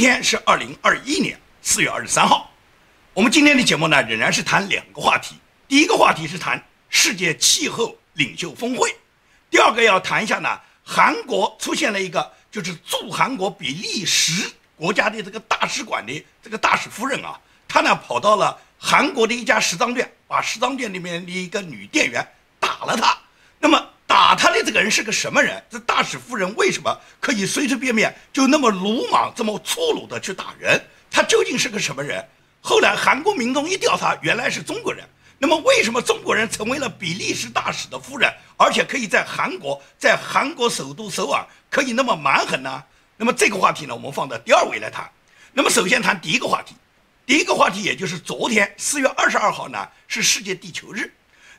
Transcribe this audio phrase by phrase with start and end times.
[0.00, 2.50] 今天是二零二一年四月二十三号，
[3.12, 5.36] 我们今天的节目呢仍然是谈两个话题。
[5.68, 8.96] 第一个话题是谈世界气候领袖峰会，
[9.50, 22.26] 第二个要谈一下呢，韩国出现了一个就是驻韩国比利时国家的这个大使馆的这个大使夫人啊，她呢跑到了韩国的一家时装店，把时装店里面的一个女店员
[22.58, 23.18] 打了她。
[23.58, 23.86] 那么。
[24.20, 25.64] 打他的这个人是个什么人？
[25.70, 30.78] 这大使夫人为什么可以随随便便就那么鲁莽、这么粗鲁的去打人？
[31.10, 32.22] 他究竟是个什么人？
[32.60, 35.08] 后来韩国民众一调查，原来是中国人。
[35.38, 42.84] 那么为什么中国人成为了比利时大使的夫人，而且可以在韩国，在韩国首都首尔可以那么蛮横呢？
[43.16, 45.10] 那么这个话题呢，我们放到第二位来谈。
[45.54, 46.74] 那么首先谈第一个话题，
[47.24, 51.10] 第一个话题也就是昨天四月二十二号呢，是世界地球日。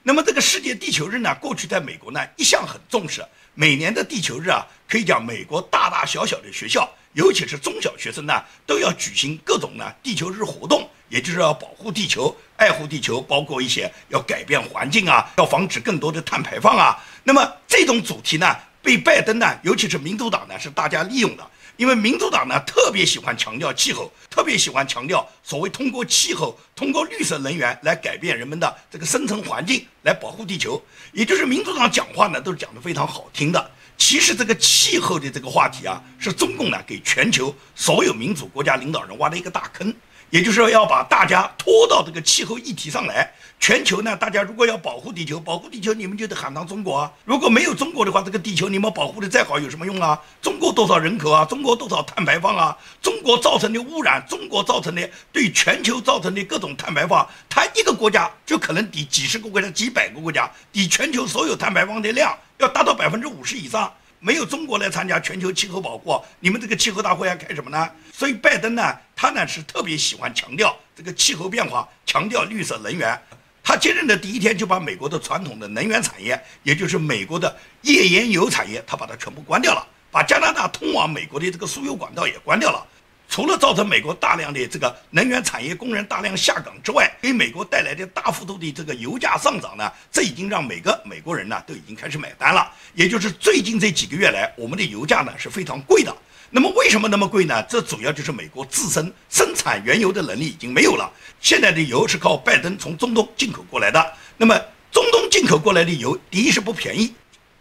[0.03, 3.23] 那么这个世界地球日呢，过去在美国呢一向很重视。
[3.53, 16.97] 每年的地球日啊，可以讲美国大大小小的学校，尤其是中小学生呢，都要举行各种呢地球日活动，也就是要保护地球、爱护地球，包括一些要改变环境啊，要防止更多的碳排放啊。
[17.23, 21.47] 那么这种主题呢，被拜登呢，尤其是民主党呢，是大家利用的。
[21.81, 30.79] 因为民主党呢特别喜欢强调气候，特别喜欢强调所谓通过气候、通过绿色能源来改变人们的这个生存环境，来保护地球。
[31.11, 33.71] 也就是民主党讲话呢都是讲得非常好听的。
[33.97, 39.91] 其实这个气候的这个话题啊，是中共呢给全球所有民主国家领导人挖的一个大坑。
[40.31, 43.29] 也就是说，要把大家拖到这个气候议题上来。
[43.59, 47.11] 全球呢，大家如果要保护地球，保护地球，你们就得喊上中国啊。
[47.25, 50.19] 如果没有中国的话，这个地球你们保护的再好有什么用啊？
[50.41, 51.43] 中国多少人口啊？
[51.43, 52.75] 中国多少碳排放啊？
[53.01, 63.91] 中国造成的污染，中国造成的对全球造成的各种碳排放，它一个国家就可能抵几十个国家、几百个国家，抵全球所有碳排放的量要达到百分之五十以上。
[64.23, 67.89] 没有中国来参加全球气候保护，你们这个气候大会要开什么呢？
[68.13, 73.19] 所以拜登呢，他呢是特别喜欢强调这个气候变化，强调绿色能源。
[73.63, 82.85] 他接任的第一天就把美国的传统的能源产业，也就是美国的页岩油产业，他把它全部关掉了，把加拿大通往美国的这个输油管道也关掉了。
[83.31, 92.69] 除了造成美国大量的这个能源产业工人大量下岗之外，给美国带来的大幅度的这个油价上涨呢，这已经让每个美国人呢都已经开始买单了。
[92.93, 96.13] 也就是最近这几个月来，我们的油价呢是非常贵的。
[96.49, 97.63] 那么为什么那么贵呢？
[97.69, 101.09] 这主要就是美国自身生产原油的能力已经没有了。
[101.39, 104.13] 现在的油是靠拜登从中东进口过来的。
[104.35, 104.59] 那么
[104.91, 107.15] 中东进口过来的油，第一是不便宜，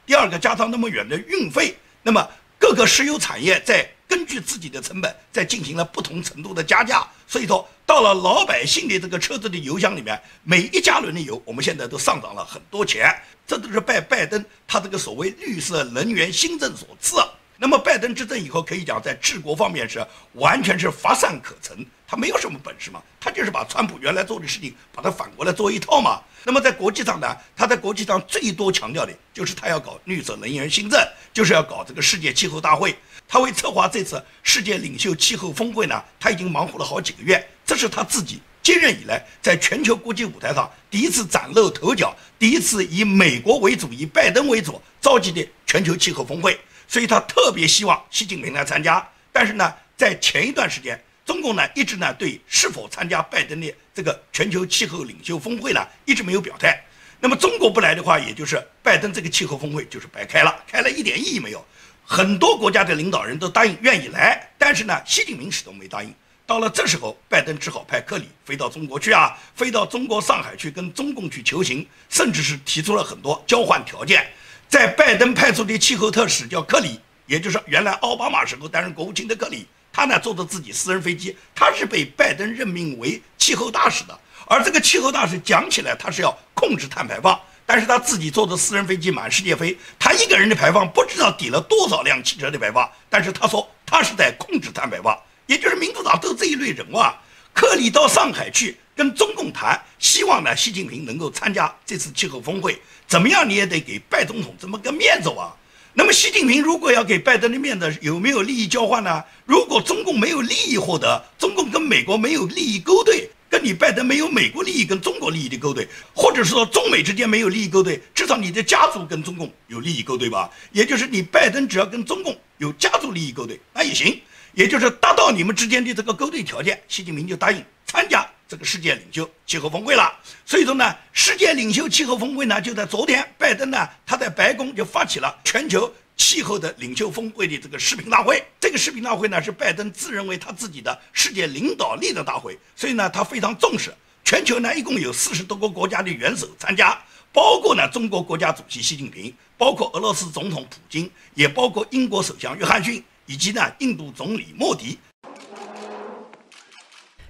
[0.04, 3.88] 第二个加上那么远的运费，那么各个石油产业在。
[4.10, 13.08] 根据自己的成本，在进行了不同程度的加价，所以说到了老百姓的这个车子的油箱里面，每一加仑的油，我们现在都上涨了很多钱，
[13.46, 17.16] 这都是拜拜登他这个所谓绿色能源新政所赐。
[17.62, 21.76] 那么拜登执政以后，可以讲在治国方面是完全是乏善可陈，
[22.08, 26.22] 他没有什么本事嘛，他就是把川普原来做的事情，把它反过来做一套嘛。
[26.42, 30.98] 那么在国际上呢，他在国际上最多强调的就是他要搞绿色能源新政，
[31.34, 32.96] 就是要搞这个世界气候大会。
[33.28, 46.58] 他为策划这次世界领袖气候峰会呢，他已经忙活了好几个月，这是他自己接任以来在全球国际舞台上第一次崭露头角，第一次以美国为主、以拜登为主召集的全球气候峰会。
[46.90, 56.82] 所以他特别希望习近平来参加，但是呢，在前一段时间，中共呢一直呢对是否参加拜登的这个全球气候领袖峰会呢一直没有表态。
[57.20, 61.64] 那么中国不来的话，也就是拜登这个气候峰会就是白开了，开了一点意义没有。
[62.04, 66.12] 很多国家的领导人都答应愿意来，但是呢，习近平始终没答应。
[66.44, 74.28] 到了这时候，拜登只好派克里飞到中国去啊，飞到中国上海去跟中共去求情，甚至是提出了很多交换条件。
[74.70, 84.16] 在拜登派出的气候特使叫克里，也就是原来奥巴马时候担任国务卿的克里，他呢坐着自己私人飞机，他是被拜登任命为气候大使的。
[84.46, 87.36] 而这个气候大使讲起来他是要控制碳排放，
[87.66, 97.18] 但是他自己坐着私人飞机满世界飞，他一个人的排放不知道抵了多少辆汽车的排放，但是他说他是在控制碳排放，也就是民主党都这一类人哇啊。
[97.52, 102.80] 克里到上海去跟中共谈，希望呢习近平能够参加这次气候峰会。
[103.06, 105.54] 怎么样，你也得给拜总统这么个面子啊。
[105.92, 109.24] 那么，习近平如果要给拜登的面子，有没有利益交换呢？
[109.44, 120.48] 如果中共没有利益获得，中共跟美国没有利益勾兑，跟你拜登没有美国利益跟中国利益的勾兑，或者是说中美之间没有利益勾兑，至少你的家族跟中共有利益勾兑吧？
[120.70, 124.20] 也就是你拜登只要跟中共有家族利益勾兑，那也行。
[124.52, 128.26] 也就是达到你们之间的这个勾兑条件，习近平就答应参加。
[128.48, 130.12] 这个世界领袖气候峰会了，
[130.44, 138.44] 所以说呢，世界领袖气候峰会呢就在昨天，拜登呢他在白宫就发起了全球气候的领袖峰会的这个视频大会。
[138.58, 143.94] 这个视频大会呢，是拜登自认为他自己的世界领导力的大会，所以呢，他非常重视。
[144.24, 147.00] 全球呢，一共有四十多个国家的元首参加，
[147.32, 153.00] 包括呢中国国家主席习近平，包括俄罗斯总统普京，也包括英国首相约翰逊，
[153.30, 154.98] 以及呢印度总理莫迪。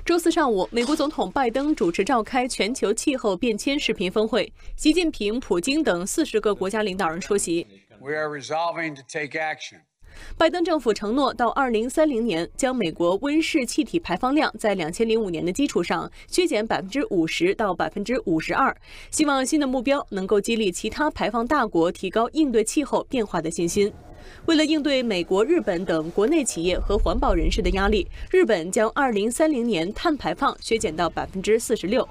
[0.03, 7.67] 周四上午，美国总统拜登主持召开全球气候变迁视频峰会，习近平、普京等四十个国家领导人出席。
[8.01, 9.83] We are resolving to take action.
[10.39, 18.75] 拜登政府承诺到二零三零年将美国温室气体排放量在两千零五年的基础上削减百分之五十到百分之五十二，
[19.11, 23.93] 希望新的目标能够激励其他排放大国提高应对气候变化的信心。
[24.47, 32.09] 为了应对美国、日本等国内企业和环保人士的压力，日本将2030年碳排放削减到百分之四十六。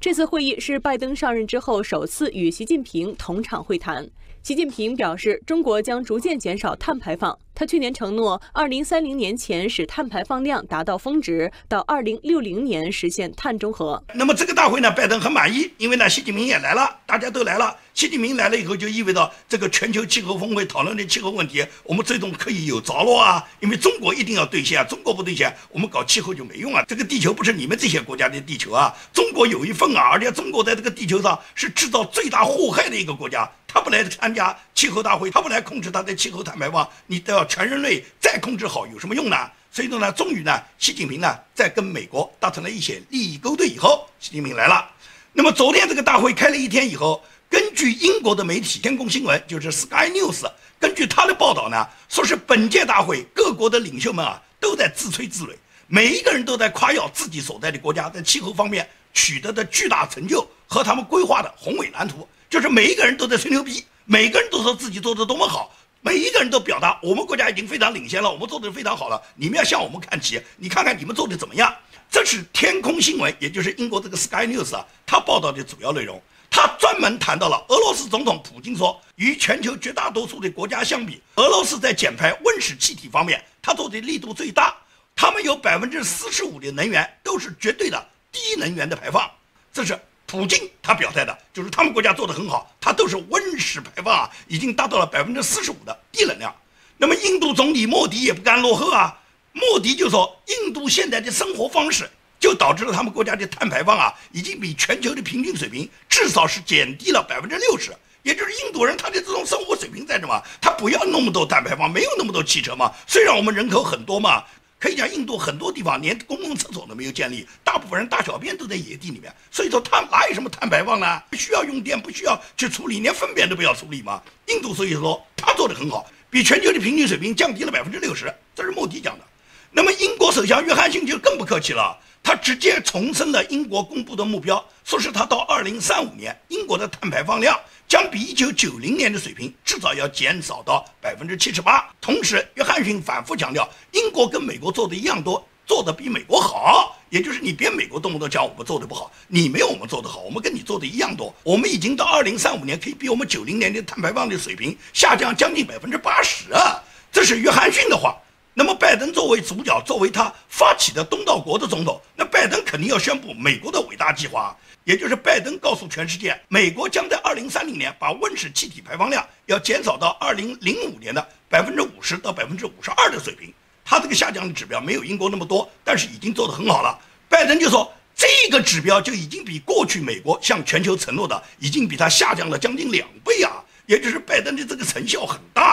[0.00, 4.08] 这次会议是拜登上任之后首次与习近平同场会谈。
[4.42, 7.38] 习近平表示，中国将逐渐减少碳排放。
[7.54, 14.02] 他去年承诺，二零三零年前使碳排放量达到峰值，到二零六零年实现碳中和。
[14.14, 17.76] 那么这个大会呢，拜登很满意，因为呢，习近平也来了，大家都来了。
[17.92, 23.46] 习近平来了以后，就意味着这个全球气候峰会讨论的气候问题，我们最终可以有着落啊。
[23.60, 26.82] 因为中国一定要兑现，中国不兑现，我们搞气候就没用啊。
[26.88, 33.48] 这个地球不是你们这些国家的地球啊，中国有一份啊，而且中国在这个地球上是制造最大祸害的一个国家。
[33.72, 39.36] 他不来参加气候大会，他不来控制他的气候碳排放，你都要全人类再控制好有什么用呢？
[39.70, 44.86] 所以说呢，终于呢，习近平呢在跟美国达成了一些利益勾兑以后，习近平来了。
[45.32, 50.44] 那么昨天这个大会开了一天以后，根据英国的媒体天空新闻，就是 Sky News，
[50.78, 62.28] 根据他的报道呢，说是本届大会各国的领袖们啊都在自吹自擂，每一个人都在夸耀自己所在的国家在气候方面取得的巨大成就和他们规划的宏伟蓝图。
[62.52, 71.74] 就是每一个人都在吹牛逼，每个人都说自己做的多么好，每一个人都表达我们国家已经非常领先了，我们做的非常好了，你们要向我们看齐，你看看你们做的怎么样？
[72.10, 76.20] 这是天空新闻，也就是英国这个 Sky News 啊，他报道的主要内容。
[76.50, 84.76] 他专门谈到了俄罗斯总统普京说，与全球绝大多数的国家相比，俄罗斯在减排温室气体方面，他做的力度最大，
[85.16, 89.30] 他们有百分之四十五的能源都是绝对的低能源的排放，
[89.72, 89.98] 这是。
[90.32, 96.54] 普京他表态的就是他们国家做得很好，他都是温室排放啊，已经达到了百分之四十五的低能量。
[96.96, 99.14] 那么印度总理莫迪也不甘落后啊，
[99.52, 102.08] 莫迪就说，印度现在的生活方式
[102.40, 107.94] 就导致了他们国家的碳排放啊，已经比全球的平均水平至少是减低了百分之六十。
[108.22, 110.42] 也就是印度人他的这种生活水平在什么？
[110.62, 112.90] 他不要那么多碳排放，没有那么多汽车嘛。
[113.06, 114.42] 虽然我们人口很多嘛。
[114.82, 121.22] 可以讲，印度很多地方连公共厕所都没有建立，大部分人大小便都在野地里面，所以说他哪有什么碳排放呢？
[121.30, 124.20] 不需要用电，不需要去处理，连粪便都不要处理吗。
[124.48, 129.24] 印度所以说他做的很好，比全球的平均水平降低了百分之六十，这是莫迪讲的。
[129.70, 137.58] 那么英国首相约翰逊就更不客气了，他直接重申了英国公布的目标，说是他到二零三五年英国的碳排放量。
[137.88, 141.86] 将比一九九零年的水平至少要减少到百分之七十八。
[142.00, 146.96] 同时，约翰逊反复强调，英国跟美国做的一样多，做的比美国好。
[147.10, 151.34] 也就是你别美国动不动讲我们做的不好，你没有我们做的好，我们跟你做的一样多。
[151.42, 156.82] 我们已经到二零三五年可以比我们九零年的碳排放的水平下降将近百分之八十啊！
[157.12, 158.16] 这是约翰逊的话。
[158.54, 164.54] 那么，拜登作为主角，作为他发起的东道国的总统，那拜登肯定要宣布美国的伟大计划。
[164.84, 173.54] 也就是拜登告诉全世界，美国将在二零三零年把温室气体排放量要减少到二零零五年的百分之五十到百分之五十二的水平。
[173.84, 176.98] 他这个下降的指标没有英国那么多，但是已经做得很好了。
[177.28, 183.64] 拜登就说，这个指标就已经比过去美国向全球承诺的，已经比它下降了将近两倍啊！
[183.86, 185.71] 也就是拜登的这个成效很大，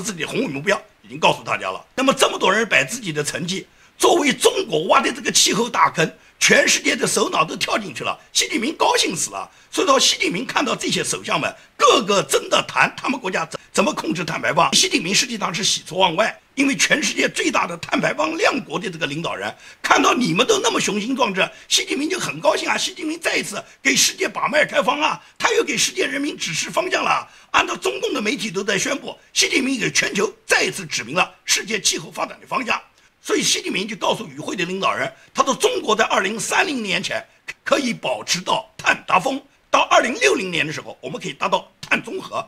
[0.00, 1.84] 自己的宏伟目标已经告诉大家了。
[1.94, 3.66] 那么这么多人把自己的成绩，
[3.98, 6.10] 作为中国挖的这个气候大坑。
[6.42, 9.48] 全世界的首脑都跳进去了，习近平高兴死了。
[9.70, 22.76] 所以说，习近平看到这些首相们个个真的谈他们国家怎怎么控制碳排放，习近平实际上是喜出望外，因为全世界最大的碳排放量国的这个领导人看到你们都那么雄心壮志，习近平就很高兴啊。
[22.76, 27.24] 习近平再一次给世界把脉开方啊，他又给世界人民指示方向了。
[27.52, 32.82] 按照中共的媒体都在宣布，习近平给全球再一次指明了世界气候发展的方向。
[33.24, 37.24] 所以，习近平就告诉与会的领导人，他说：“中国在二零三零年前
[37.62, 42.44] 可以保持到碳达峰，到二零六零年的时候，我们可以达到碳中和。”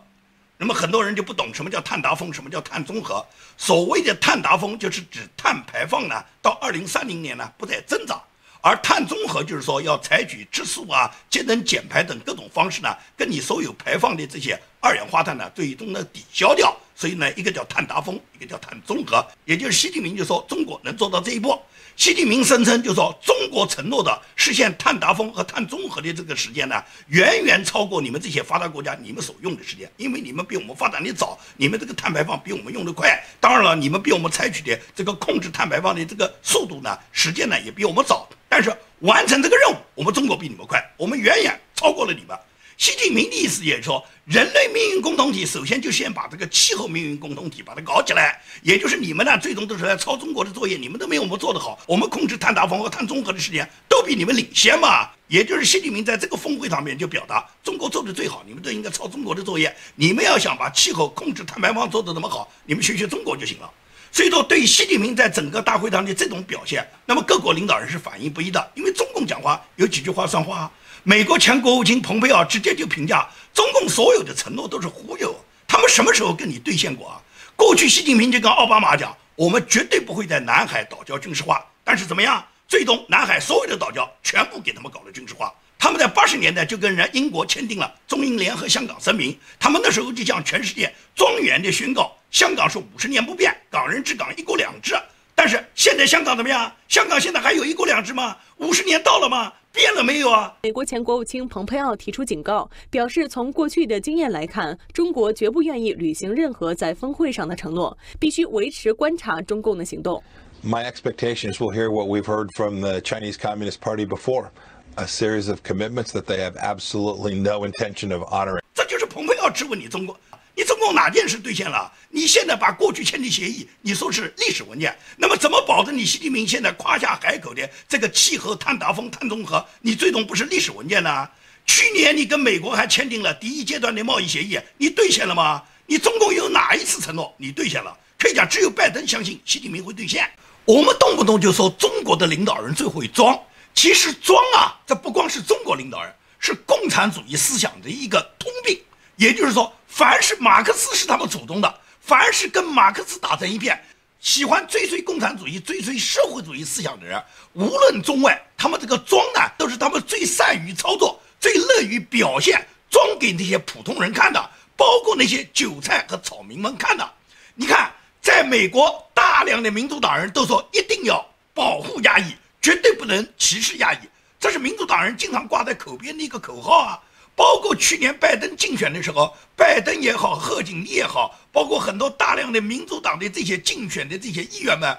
[0.58, 3.24] 那么很多人就不懂什么叫碳达峰，什么叫碳中和。
[3.56, 8.20] 所谓的碳达峰，就是指碳排放呢到二零三零年呢不再增长，
[8.60, 16.76] 而碳中和就是说要采取质素啊、节能减排等各种方式呢，跟你所有排放的这些二氧化碳呢最终呢抵消掉。
[16.94, 19.24] 所以呢，一个叫碳达峰，一个叫碳中和。
[19.44, 21.60] 也就是习近平就说中国能做到这一步。
[21.96, 33.22] 习近平声称就说中国承诺的实现碳达峰和碳中和的这个时间呢，远远超过你们这些发达国家你们所用的时间，因为你们比我们发展的早，你们这个碳排放比我们用的快。
[33.38, 38.28] 当然了，你们比我们采取的这个控制碳排放的这个速度呢，时间呢也比我们早。
[38.48, 42.36] 但是完成这个任务，我们中国比你们快，我们远远超过了你们。
[42.76, 51.78] 习近平的意思也是说，人类命运共同体首先就先把这个气候命运共同体把它搞起来，也就是你们呢，最终都是来抄中国的作业，你们都没有我们做得好。
[51.86, 55.08] 我们控制碳达峰和碳中和的时间都比你们领先嘛。
[55.28, 59.74] 也就是习近平在这个峰会上面就表达，中国做的最好，你们都应该抄中国的作业。
[59.94, 63.70] 你们要想把气候控制碳排放做得那么好，你们学学中国就行了。
[64.12, 70.70] 所以说，对习近平在整个大会上的这种表现，那么各国领导人是反应不一的，因为中共讲话有几句话算话。
[71.06, 77.20] 美国前国务卿蓬佩奥直接就评价中共所有的承诺都是忽悠，他们什么时候跟你兑现过啊？
[77.54, 82.42] 过去习近平就跟奥巴马讲，我们绝对不会在南海岛礁军事化，但是怎么样？
[82.66, 85.52] 最终南海所有的岛礁全部给他们搞了军事化。
[85.78, 94.96] 他们在八十年代就跟人英国签订了中英联合香港声明，他们那时候就向全世界庄严地宣告，香港是五十年不变，港人治港，一国两制。
[95.34, 96.72] 但是现在香港怎么样？
[96.88, 98.34] 香港现在还有一国两制吗？
[98.56, 99.52] 五十年到了吗？
[99.74, 100.56] 变了没有啊？
[100.62, 110.22] 美国前国务卿蓬佩奥提出警告，表示从过去的经验来看，中国绝不愿意履行任何在峰会上的承诺，必须维持观察中共的行动。
[110.62, 114.50] My expectations will hear what we've heard from the Chinese Communist Party before,
[114.94, 118.62] a series of commitments that they have absolutely no intention of honoring.
[118.72, 120.16] 这就是蓬佩奥质问你中国。
[120.56, 121.92] 你中共哪件事兑现了？
[122.10, 131.28] 你现在把过去签的协议，你说是历史文件，那么怎么保证你习近平现在夸下海口的这个气候碳达峰、碳中和，你最终不是历史文件呢？
[131.66, 135.62] 去年你跟美国还签订了第一阶段的贸易协议，你兑现了吗？
[135.86, 137.96] 你中共有哪一次承诺你兑现了？
[138.16, 140.30] 可以讲，只有拜登相信习近平会兑现。
[140.64, 143.38] 我们动不动就说中国的领导人最会装，
[143.74, 148.78] 其实装啊，这不光是中国领导人，是共产主义思想的一个通病。
[149.16, 153.82] 也就是说，凡是马克思是他们祖宗的，凡是跟马克思打成一片，
[154.20, 167.08] 喜欢追随共产主义、追随社会主义思想的人，无论中外，他们这个装呢，都是他们最善于操作、最乐于表现，装给那些普通人看的，包括那些韭菜和草民们看的。
[167.54, 173.98] 你看，在美国，大量的民主党人都说一定要保护亚裔，绝对不能歧视亚裔，
[174.40, 177.00] 这是民主党人经常挂在口边的一个口号啊。
[177.36, 184.96] 包括去年拜登竞选的时候，拜登也好，贺锦丽也好，包括很多大量的民主党的这些竞选的这些议员们，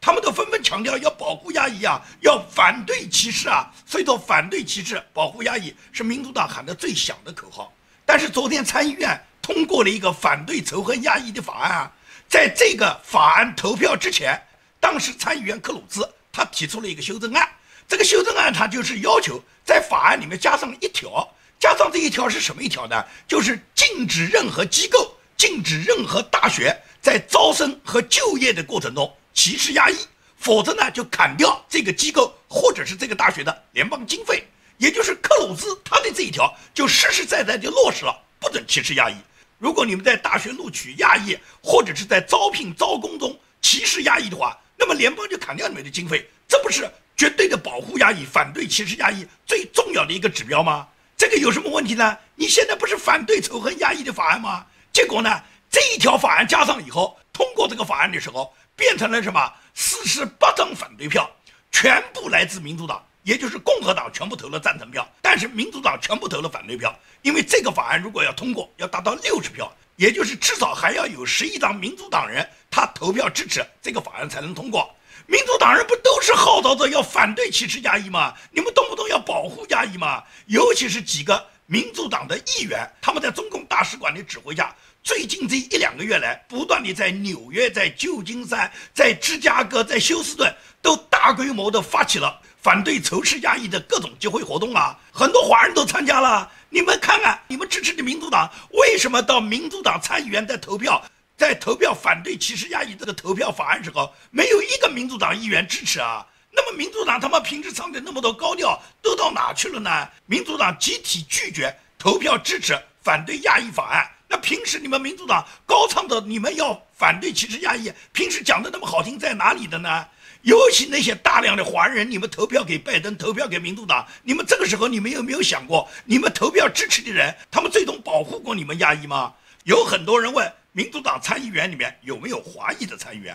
[0.00, 3.72] 他们都纷纷强调要保护亚裔啊，要反对歧视啊。
[3.86, 7.72] 所以说，反对歧视、保护亚裔是民主党喊的最响的口号。
[8.04, 11.92] 但是昨天参议院通过了一个反对仇恨亚裔的法案啊，
[12.28, 14.36] 在这个法案投票之前，
[14.80, 17.48] 当时参议员克鲁兹他提出了一个修正案，
[17.86, 21.28] 这个修正案他就是要求在法案里面加上一条。
[21.58, 23.04] 加上这一条是什么一条呢？
[23.26, 29.96] 就是禁止任何机构、禁止任何大学在招生和就业的过程中歧视亚裔，
[30.36, 34.46] 否则呢就砍掉这个机构或者是这个大学的联邦经费。
[34.78, 39.14] 也就是克鲁兹他的这一条就实实在在就落实了，不准歧视亚裔。
[39.58, 46.28] 如果你们在大学录取亚裔，或者是在招聘招工中歧视亚裔的话，那么联邦就砍掉你们的经费。
[46.46, 46.86] 这不是
[47.16, 50.86] 绝对的保护亚裔、反对歧视亚裔最重要的一个指标吗？
[51.16, 52.16] 这个有什么问题呢？
[52.34, 54.66] 你现在不是反对仇恨压抑的法案吗？
[54.92, 59.52] 结果呢，这一条法案加上以后，通过这个法案的时候，变成了什么？
[59.74, 61.30] 四十八张反对票，
[61.72, 66.94] 全部来自民主党，也就是共和党全部投了赞成票，但是民主党全部投了反对票。
[67.22, 74.94] 因为这个法案如果要通过，要达到六十票，也就是至少还要有十一张民主党人他投票支持这个法案才能通过。
[75.26, 78.32] 民主党人不都是号召着要反对歧视亚裔吗？
[78.52, 80.22] 你们动不动要保护亚裔吗？
[80.46, 94.96] 尤其是几个民主党的议员，他们在中共大使馆的指挥下，最近这一两个月来，不断地在纽约、在旧金山、在芝加哥、在休斯顿，都大规模地发起了反对仇视亚裔的各种集会活动啊！
[95.12, 96.48] 很多华人都参加了。
[96.68, 101.04] 你们看看，你们支持的民主党为什么到民主党参议员在投票？
[101.36, 106.26] 在投票反对歧视亚裔这个投票法案时候，没有一个民主党议员支持啊。
[106.50, 110.08] 那么民主党他妈平时唱的那么多高调都到哪去了呢？
[110.24, 114.10] 民主党集体拒绝投票支持反对亚裔法案。
[114.28, 120.06] 那平时你们民主党高唱的你们要反对歧视亚裔，平时讲的那么好听在哪里的呢？
[120.42, 129.34] 尤其那些大量的华人，你们投票给拜登，投票给民主党，你们这个时候你们有没有想过，你们投票支持的人，他们最终保护过你们亚裔吗？
[129.64, 130.50] 有很多人问。
[130.76, 133.34] 民主党参议员里面有没有华裔的参议员？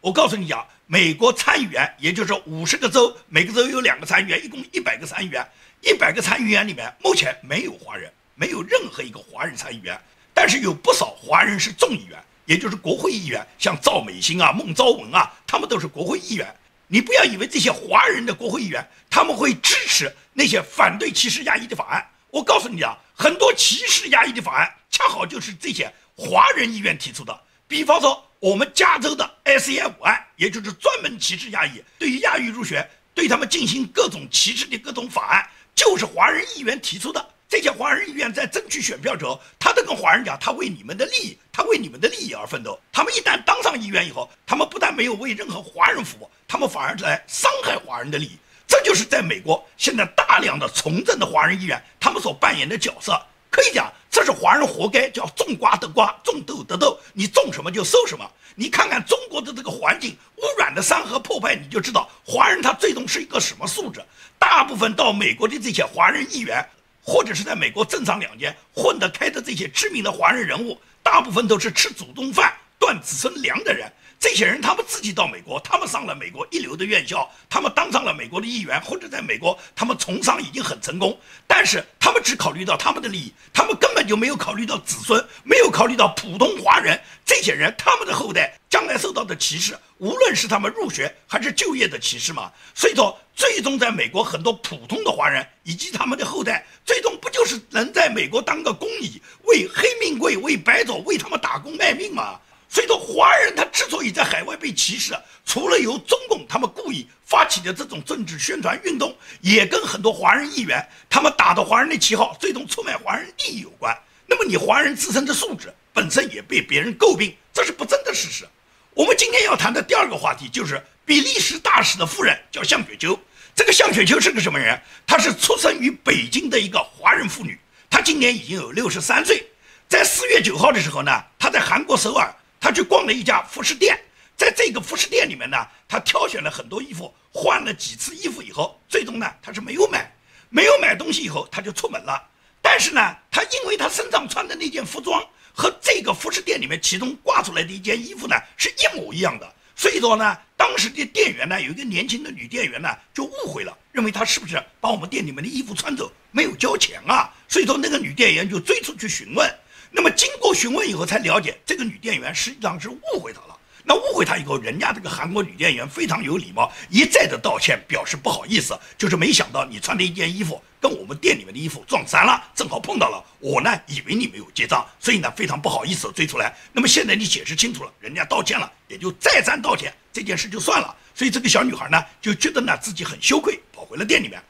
[0.00, 5.44] 我告诉你讲，美国参议员也就是五十个州，每个州有两个参议员，一共一百个参议员，
[5.80, 10.00] 一百个参议员里面目前没有华人，没有任何一个华人参议员，
[10.32, 16.54] 但是有不少华人是众议员，也就是国会议员，像赵美心啊、孟昭文啊，他们都是国会议员。
[16.86, 22.08] 你不要以为这些华人的国会议员他们会支持那些反对歧视压抑的法案。
[22.30, 27.40] 我告诉你啊，很多歧视压抑的法案恰好就是这些华人议员提出的。
[27.66, 37.26] 比方说，我们加州的 S A 五案，也就是专门歧视亚裔，对于亚裔入学，对他们进行各种歧视的各种法案，就是华人议员提出的。
[37.48, 42.78] 这些华人议员在争取选票之后，他都跟华人讲，他为你们的利益，他为你们的利益而奋斗。
[42.92, 48.36] 他们一旦当上议员以后，他们不但没有为任何华人服务，他们反而来伤害华人的利益。
[48.68, 53.20] 这就是在美国现在大量的从政的华人议员，他们所扮演的角色。
[53.50, 58.30] 可以讲，这是华人活该，叫种瓜得瓜，种豆得豆，你种什么就收什么。
[58.54, 64.00] 你看看中国的这个环境，污染的山河破败，你就知道华人他最终是一个什么素质。
[64.38, 66.64] 大部分到美国的这些华人议员。
[67.02, 73.90] 或者是在美国政商两间混得开的这些知名的华人人物，大部分都是吃祖宗饭、断子孙粮的人。
[74.20, 81.18] 这些人他们自己到美国，他们上了美国一流的院校，他们当上了美国的议员，或者在美国他们从商已经很成功。
[81.46, 92.52] 但是他们只考虑到他们的利益，他们根本就没有考虑到子孙，没有考虑到普通华人这些人他们的后代将来受到的歧视，无论是他们入学还是就业的歧视嘛。
[92.74, 102.38] 所以说，最终在美国很多普通的华人以及他们的后代，最终不就是能在美国当个工蚁，为黑命贵、为白种、为他们打工卖命吗？
[102.72, 105.12] 所以说，华人他之所以在海外被歧视，
[105.44, 113.92] 除了由中共他们故意发起的这种政治宣传运动，也跟很多华人议员他们打着华人的旗号，最终出卖华人利益有关。
[114.24, 118.46] 那么，你华人自身的素质本身也被别人诟病，这是不争的事实。
[118.94, 123.18] 我们今天要谈的第二个话题就是比利时大使的夫人叫向雪秋。
[123.52, 124.80] 这个向雪秋是个什么人？
[125.08, 127.58] 她是出生于北京的一个华人妇女，
[127.90, 129.44] 她今年已经有六十三岁。
[129.88, 132.32] 在四月九号的时候呢，她在韩国首尔。
[132.60, 133.98] 他去逛了一家服饰店，
[134.36, 135.56] 在这个服饰店里面呢，
[135.88, 140.12] 他挑选了很多衣服，换了几次衣服以后，最终呢，他是没有买，
[140.50, 142.22] 没有买东西以后，他就出门了。
[142.60, 157.32] 但是呢，他因为他身上穿的那件服装和这个服饰店里面其中挂出来的一件衣服呢是一模一样的，所以说呢，当时的店员呢，有一个年轻的女店员呢，就误会了，认为他是不是把我们店里面的衣服穿走，没有交钱啊？
[157.48, 159.50] 所以说那个女店员就追出去询问。
[159.90, 163.56] 那么经过询问以后，才了解这个女店员实际上是误会他了。
[163.82, 173.24] 那误会他以后，人家这个韩国女店员非常有礼貌，一再的道歉，表示不好意思，就是没想到你穿的一件衣服跟我们店里面的衣服撞衫了，正好碰到了。
[173.40, 176.54] 我呢以为你没有结账，所以呢非常不好意思追出来。
[176.72, 180.94] 那么现在你解释清楚了，人家道歉了，也就再三道歉，这件事就算了。
[181.14, 184.40] 所以这个小女孩呢就觉得呢自己很羞愧，跑回了店里面。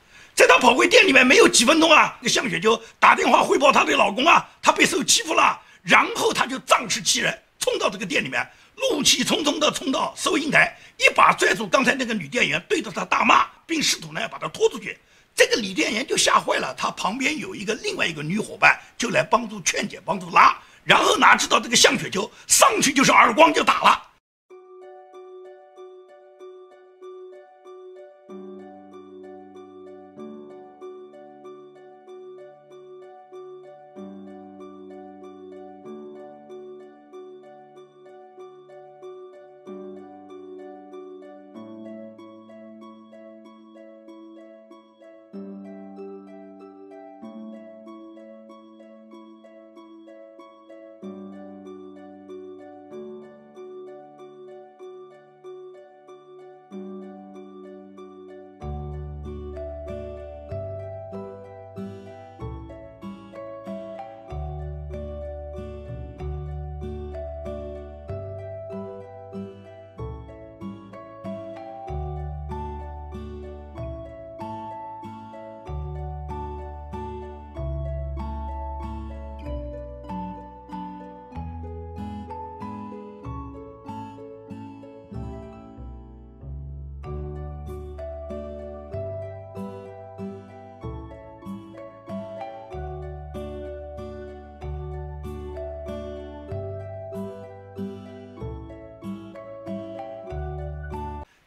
[0.40, 5.60] 在她跑回店里面没有几分钟啊，那向雪就打电话汇报她的老公啊，她被受欺负了。
[5.82, 14.98] 然后她就仗势欺人，冲到这个店里面，怒气冲冲的冲到收银台，一把拽住刚才那个女店员，对着她大骂，并试图呢把她拖出去。
[15.36, 20.56] 这个女店员就吓坏了，她旁边有一个另外一个女伙伴，就来帮助劝解，帮助拉。
[20.84, 24.02] 然后哪知道这个向雪就上去就是耳光就打了。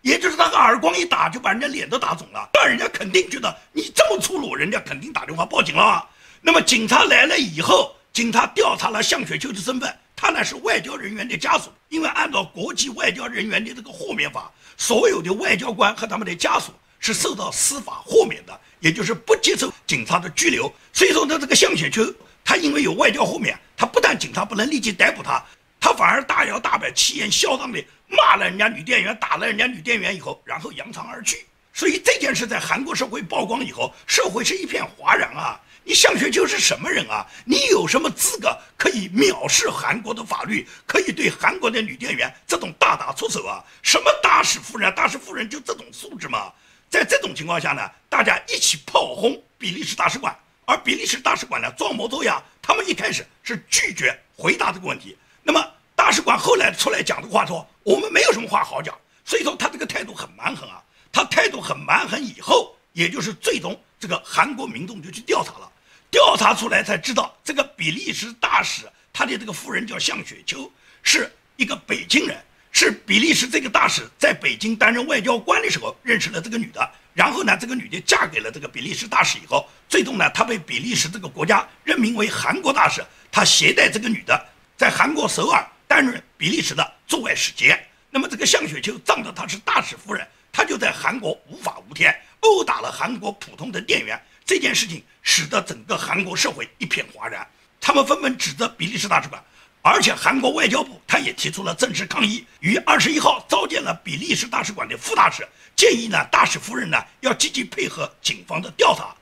[0.04, 6.06] 也就是他个耳光一打，就把人家脸都打肿了，那人家肯定觉得你这么粗鲁，人家肯定打电话报警了。
[6.42, 20.70] 那么警察来了以后，警察调查了向雪秋的身份，他呢是外交人员的家属，因为按照国际外交人员的这个豁免法，所有的外交官和他们的家属是受到司法豁免的，也就是不接受警察的拘留。
[20.92, 22.06] 所以说呢，这个向雪秋
[22.44, 25.42] 他因为有外交豁免，他不但警察不能立即逮捕他，
[25.80, 27.82] 他反而大摇大摆、气焰嚣张的
[28.16, 31.46] 骂了人家女店员，打了人家女店员以后，然后扬长而去。
[31.74, 35.60] 所以这件事在韩国社会曝光以后，社会是一片哗然啊。
[35.86, 37.28] 你向学秋是什么人啊？
[37.44, 43.62] 你有什么资格可以藐视韩国的法律，可以对韩国的女店员这种大打出手啊？
[43.82, 44.94] 什么大使夫人？
[44.96, 46.54] 大使夫人就这种素质吗？
[46.90, 50.34] 在这种情况下呢，大家一起炮轰比利时大使馆，
[50.66, 55.18] 而比利时大使馆呢装模作样，他们一开始是拒绝回答这个问题。
[55.42, 55.60] 那么
[55.96, 58.98] 大使馆后来出来讲的话说，我们没有什么话好讲。
[59.26, 65.72] 所以说他这个态度很蛮横啊，他态度很蛮横以后，也就是最终这个韩国民众就去调查了。
[66.12, 72.38] 调查出来才知道，这个比利时大使他的这个夫人叫向雪秋，是一个北京人，
[72.72, 84.40] 是比利时这个大使在北京担任外交官的时候认识了这个女的，然后呢，这个女的嫁给了这个比利时大使以后，最终呢，她被比利时这个国家任命为韩国大使，她携带这个女的
[84.78, 87.80] 在韩国首尔担任比利时的驻外使节。
[88.10, 94.20] 那么这个向雪秋仗着她是大使夫人，她就在韩国无法无天，殴打了韩国普通的店员。
[94.44, 97.48] 这件事情使得整个韩国社会一片哗然，
[97.80, 99.40] 他们纷纷指责比利时大使馆，
[99.84, 109.14] 而且韩国外交部他也提出了正式抗议，于二十一号召见了比利时大使馆的副大使，建议呢大使夫人呢要积极配合警方的调查。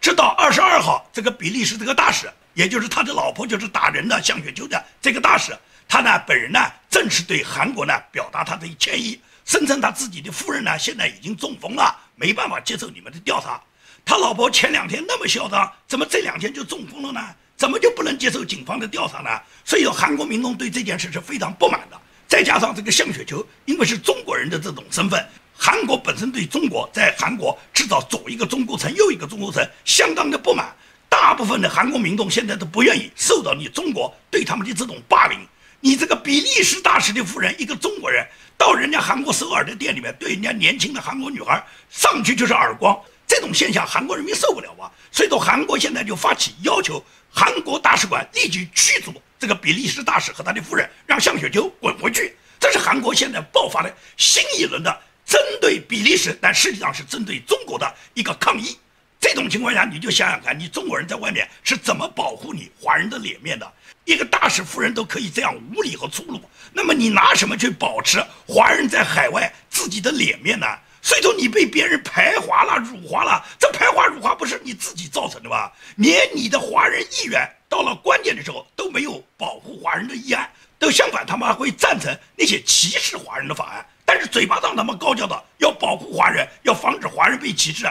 [0.00, 5.56] 直到二十二号，这个比利时这个大使，也就是他的老婆就是打人的向雪秋的这个大使，
[5.88, 13.60] 他呢本人呢正式对韩国呢表达他的歉意，声称他自己的夫人呢现在已经中风了，没办法接受你们的调查。
[14.04, 17.20] 他老婆前两天那么嚣张，怎么这两天就中风了呢？
[17.56, 19.30] 怎么就不能接受警方的调查呢？
[19.64, 22.00] 所以说，韩国民众对这件事是非常不满的。
[22.28, 30.72] 再加上这个向雪球，因为是中国人的这种身份，韩国本身对中国在韩国制造左一个中国城右一个中国城，相当的不满。
[31.08, 35.38] 大部分的韩国民众现在都不愿意受到你中国对他们的这种霸凌。
[35.80, 42.98] 你这个比利时大使的夫人，一个中国人，到人家韩国首尔的店里面，对人家年轻的韩国女孩上去就是耳光。
[43.26, 44.90] 这种现象，韩国人民受不了啊？
[45.10, 52.36] 所以说，韩国现在就发起要求，韩国大使馆立即驱逐这个比利时大使和他的夫人，让向雪秋滚回去。
[52.58, 58.78] 这是韩国现在爆发的新一轮的针对比利时，但实际上是针对中国的一个抗议。
[59.20, 63.70] 这种情况下，你就想想看，你中国人在外面是怎么保护你华人的脸面的？
[64.04, 66.40] 一个大使夫人都可以这样无理和粗鲁，
[66.72, 70.66] 那么你拿什么去保持华人在海外自己的脸面呢？
[71.02, 75.70] 所以说你被别人排华了、辱华了，这排华辱华不是你自己造成的吗？
[75.96, 80.48] 连你的华人议员到了关键的时候都没有保护华人的议案，
[80.78, 83.86] 都相反，他们还会赞成那些歧视华人的法案。
[84.04, 87.86] 但是嘴巴上他们高叫的要保护华人，要防止华人被歧视。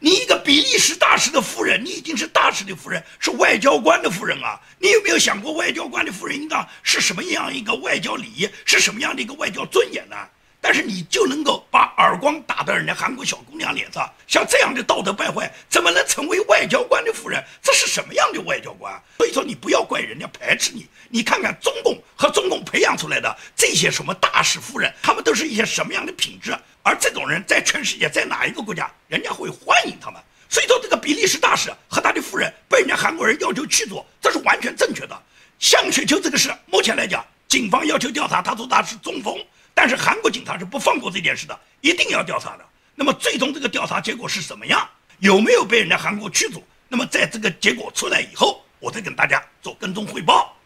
[0.00, 4.60] 你一个比利时大使的夫人，你已经是大使的夫人，是外交官的夫人啊！
[4.78, 10.16] 你有没有想过，外交官的夫人应当是什么样一个外交礼仪，是什么样的一个外交尊严呢？
[10.60, 17.42] 但是你就能够把耳光打到人家韩国小姑娘脸上，像这样的道德败坏，怎么能成为外交官的夫人？
[17.60, 18.92] 这是什么样的外交官？
[19.16, 26.56] 所以说你不要怪人家排斥你，你看看中共和中共培养出来的这些什么大使夫人，他们都是一些什么样的品质？
[26.88, 30.18] 而这种人在全世界，在哪一个国家，人家会欢迎他们？
[30.48, 35.22] 所以说这个比利时大使和他的夫人被人家韩国人要求驱逐，这是完全正确的。
[35.58, 39.36] 向雪秋这个事，目前来讲，警方要求调查，他说他是中风。
[39.74, 42.64] 但是韩国警察是不放过这件事的，一定要调查的。
[42.94, 44.88] 那么最终这个调查结果是什么样？
[45.18, 46.64] 有没有被人家韩国驱逐？
[46.88, 50.56] 那么在这个结果出来以后，我再跟大家做跟踪汇报。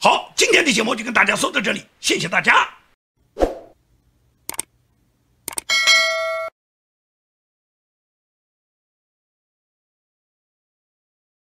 [0.00, 2.68] 好，今天的节目就跟大家说到这里，谢谢大家。